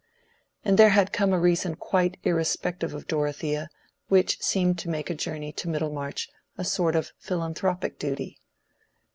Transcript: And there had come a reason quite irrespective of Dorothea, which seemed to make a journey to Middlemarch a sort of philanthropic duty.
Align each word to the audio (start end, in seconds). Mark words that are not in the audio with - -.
And 0.65 0.79
there 0.79 0.89
had 0.89 1.13
come 1.13 1.31
a 1.31 1.37
reason 1.39 1.75
quite 1.75 2.17
irrespective 2.23 2.95
of 2.95 3.05
Dorothea, 3.05 3.69
which 4.07 4.41
seemed 4.41 4.79
to 4.79 4.89
make 4.89 5.11
a 5.11 5.13
journey 5.13 5.51
to 5.51 5.69
Middlemarch 5.69 6.27
a 6.57 6.65
sort 6.65 6.95
of 6.95 7.11
philanthropic 7.19 7.99
duty. 7.99 8.39